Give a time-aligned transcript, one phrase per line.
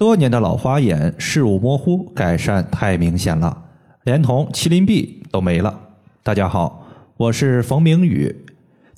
[0.00, 3.64] 多年的老花眼，视物模糊，改善太明显了，
[4.04, 5.78] 连同麒麟臂都没了。
[6.22, 6.86] 大家好，
[7.18, 8.34] 我是冯明宇。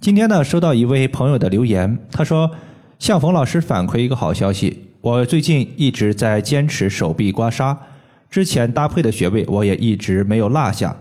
[0.00, 2.48] 今天呢，收到一位朋友的留言，他说
[3.00, 7.76] 向冯老师反馈一个好消息，我最近一直在坚持手臂刮痧，
[8.30, 10.96] 之前搭配的穴位我也一直没有落下，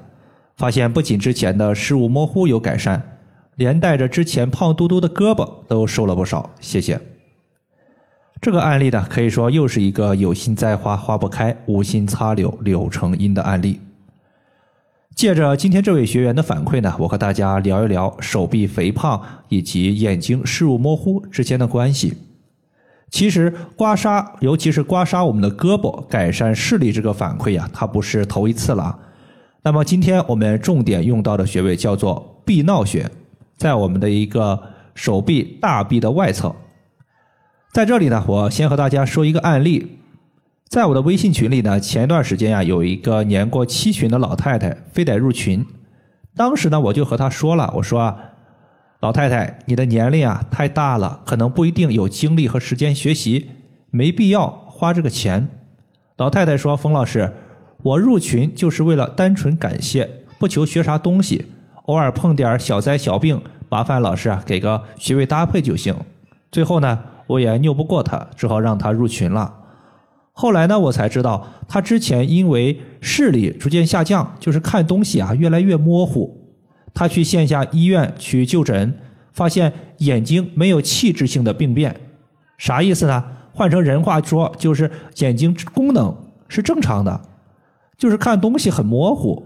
[0.57, 3.19] 发现不仅之前的视物模糊有改善，
[3.55, 6.49] 连带着之前胖嘟嘟的胳膊都瘦了不少。
[6.59, 6.99] 谢谢。
[8.41, 13.79] 这个案例呢，可以说又是一个有心栽花花不开，无心插柳柳成荫的案例。
[15.13, 22.17] 借着今天这位学员的反馈呢，我和大家聊一聊手臂肥胖以及眼睛视物模糊之间的关系。
[23.11, 28.97] 其实刮痧，尤其是刮痧我们的胳膊，改善视力这个反馈呀，它不是头一次了。
[29.61, 33.07] 那么今天我们重点用到的穴位叫做臂闹穴，
[33.55, 34.59] 在我们的一个
[34.95, 36.55] 手臂大臂的外侧。
[37.71, 39.97] 在这里呢，我先和大家说一个案例。
[40.67, 45.65] 在我的微信群里呢，前一段时间呀，有一个年过七旬的老太太，非得入群。
[46.35, 48.13] 当时呢，我就和她说了，我说
[48.99, 53.51] ：“老太太，你的年龄啊太大了，可能不一定有精力和时间学习，
[53.89, 55.47] 没必要花这个钱。”
[56.17, 57.31] 老太太说：“冯老师，
[57.83, 61.45] 我入群就是为了单纯感谢，不求学啥东西，
[61.85, 65.95] 偶尔碰点小灾小病，麻烦老师啊给个穴位搭配就行。”
[66.51, 66.99] 最后呢。
[67.31, 69.53] 我也拗不过他，只好让他入群了。
[70.33, 76.37] 后来呢，我才知道他之前因为视力逐渐下降，就是看东西啊越来越模糊。
[76.93, 78.93] 他去线下医院去就诊，
[79.31, 81.95] 发现眼睛没有器质性的病变，
[82.57, 83.23] 啥意思呢？
[83.53, 86.13] 换成人话说，就是眼睛功能
[86.49, 87.21] 是正常的，
[87.97, 89.45] 就是看东西很模糊。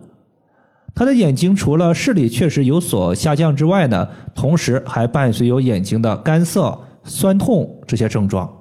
[0.95, 6.79] 他的眼睛除了视力确实有所下降之外呢，同时还伴随有眼睛的干涩。
[7.07, 8.51] 酸痛这些症状，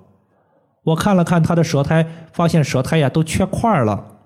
[0.82, 4.18] 我看了看他的舌苔，发现舌苔呀都缺块了，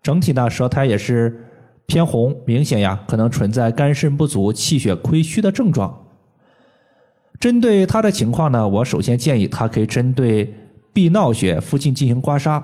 [0.00, 1.44] 整体呢舌苔也是
[1.86, 6.06] 偏红，明显呀可能存在肝肾不足、气血亏虚的症状。
[7.40, 10.54] 针对他的情况呢，我首先建议他可以针对
[10.92, 12.62] 臂闹穴附近进行刮痧。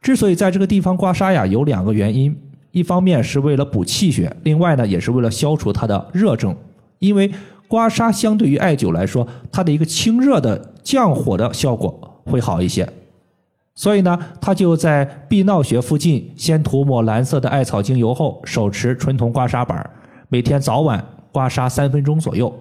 [0.00, 2.40] 之所以在这个地方刮痧呀，有两个原因，
[2.70, 6.56] 一方面是为了补气血，另外呢也是为了消除他的热症，
[7.00, 7.32] 因为。
[7.70, 12.88] 刮痧相对于艾灸来说，它的一个清热的降火的效果会好一些，
[13.76, 19.88] 所以呢，他就在臂闹穴附近先涂抹蓝色的艾草精油后，手持纯铜刮痧板，
[20.28, 22.52] 每天早晚刮痧三分钟左右，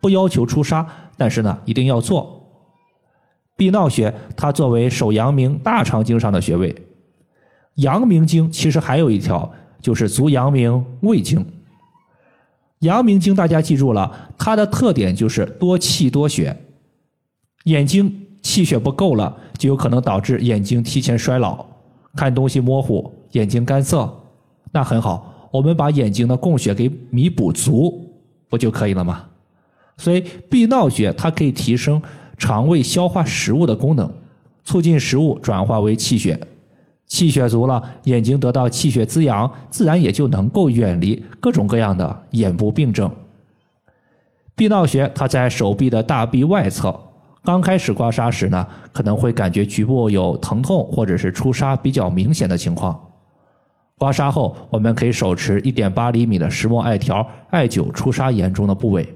[0.00, 0.84] 不要求出痧，
[1.16, 2.42] 但是呢，一定要做。
[3.56, 6.74] 臂闹穴它作为手阳明大肠经上的穴位，
[7.76, 9.48] 阳明经其实还有一条
[9.80, 11.46] 就是足阳明胃经。
[12.80, 16.56] 阳明经大家记住了，它的特点就是多气多血，
[17.64, 21.64] 眼睛气血不够了，就有可能导致眼睛提前衰老，
[22.14, 24.12] 看东西模糊，眼睛干涩。
[24.72, 28.14] 那很好，我们把眼睛的供血给弥补足，
[28.48, 29.24] 不就可以了吗？
[29.96, 32.00] 所以臂闹穴它可以提升
[32.36, 34.12] 肠胃消化食物的功能，
[34.64, 36.38] 促进食物转化为气血。
[37.06, 43.10] 气血足了，眼睛得到气血滋养，自然也就能够远离各种各样的眼部病症。
[44.54, 46.98] 臂闹穴它在手臂的大臂外侧，
[47.44, 52.98] 刚开始刮痧时呢，可能会感觉局部有疼痛或者是出痧比较明显的情况。
[53.98, 59.06] 刮痧后，我们可以手持一点八厘米的石墨艾条艾灸出痧严重的部位。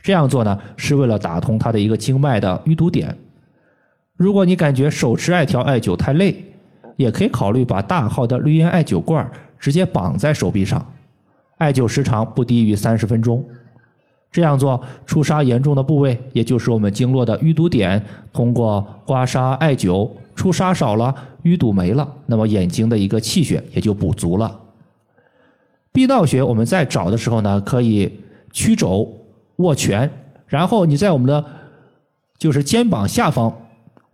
[0.00, 3.18] 这样做呢，是为了打通它的一个经脉的淤堵点。
[4.16, 6.44] 如果你感觉手持艾条艾灸太累，
[6.98, 10.84] 也可以考虑把大号的绿烟艾灸罐直接绑在手臂上，
[11.56, 13.42] 艾灸时长不低于三十分钟。
[14.32, 21.14] 这样做，出痧严重的部位，也就是我们经络的淤堵点，通过刮痧艾灸，出痧少了，
[21.44, 24.60] 淤堵没了，那么眼睛的一个气血也就补足了。
[25.92, 28.20] 臂闹穴，我们在找的时候呢，可以
[28.52, 29.08] 曲肘
[29.56, 30.10] 握拳，
[30.48, 31.44] 然后你在我们的
[32.36, 33.56] 就是肩膀下方。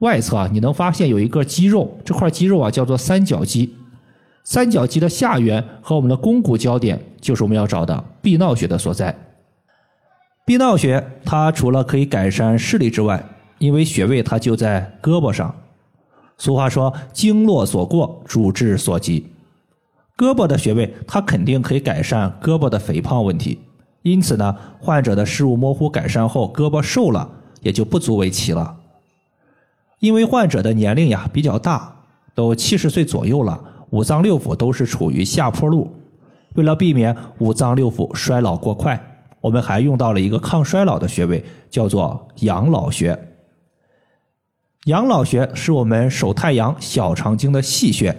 [0.01, 3.75] 外侧啊，你能发现有一个肌肉，这块肌肉啊叫做三角肌。
[4.43, 9.17] 三角肌的下缘和我们的肱骨交点，就是我们要找的臂闹穴的所在。
[10.45, 13.25] 臂闹穴它除了可以改善视力之外，
[13.59, 15.55] 因为穴位它就在胳膊上。
[16.37, 19.27] 俗话说“经络所过，主治所及”。
[20.19, 23.61] 胳膊的穴位它肯定可以改善胳膊的肥胖问题。
[24.03, 27.27] 因此呢，患者的视物模糊改善后，胳膊瘦了，
[27.63, 28.77] 也就不足为奇了。
[30.05, 31.91] 因为患者的年龄呀比较大，
[32.35, 33.59] 都七十岁左右了，
[33.89, 35.91] 五脏六腑都是处于下坡路。
[36.57, 39.03] 为了避免五脏六腑衰老过快，
[39.41, 43.19] 我们还用到了一个抗衰老的穴位，叫做养老穴。
[44.85, 48.15] 养老穴是我们手太阳小肠经的细穴。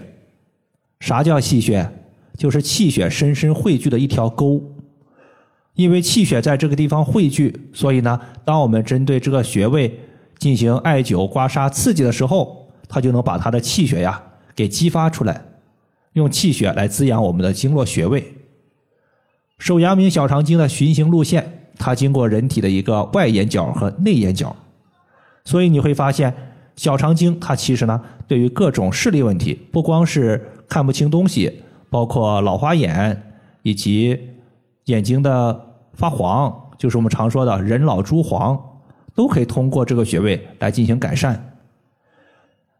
[1.01, 1.87] 啥叫细穴？
[2.35, 4.59] 就是气血深深汇聚的一条沟。
[5.75, 9.99] 因为气血在这个地方汇聚，所以呢，当我们针对这个穴位
[10.37, 14.21] 进行艾灸、刮痧、刺激的时候，它就能把它的气血呀
[14.55, 15.41] 给激发出来，
[16.13, 18.33] 用气血来滋养我们的经络穴位。
[19.57, 24.55] 手阳明小肠经的循行路线，它经过人体的一个外眼角和内眼角，
[25.43, 26.33] 所以你会发现。
[26.75, 34.19] 小肠经它其实呢，对于各种视力问题，不光是看不清东西，包括老花眼以及
[34.83, 35.57] 眼睛的
[35.93, 38.61] 发黄，就是我们常说的人老珠黄，
[39.15, 41.53] 都可以通过这个穴位来进行改善。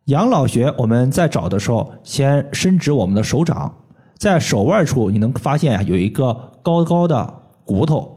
[0.05, 3.73] 养老穴，我们在找的时候，先伸直我们的手掌，
[4.17, 7.33] 在手腕处你能发现啊，有一个高高的
[7.63, 8.15] 骨头，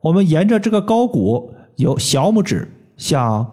[0.00, 3.44] 我们沿着这个高骨，由小拇指向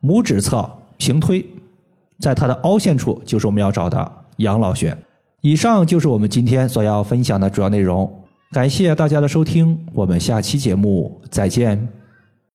[0.00, 0.78] 拇指侧。
[0.98, 1.44] 平推，
[2.20, 4.96] 在它的凹陷处就是我们要找的养老穴。
[5.40, 8.08] 以上就是我们今天所要分享的主要内容。
[8.52, 12.01] 感谢大家的收听，我们下期节目再见。